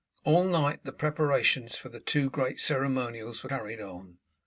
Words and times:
All 0.23 0.43
night 0.45 0.83
the 0.83 0.91
preparations 0.93 1.77
for 1.77 1.89
the 1.89 1.99
two 1.99 2.31
great 2.31 2.59
ceremonials 2.59 3.43
were 3.43 3.49
carried 3.49 3.79
on. 3.81 4.17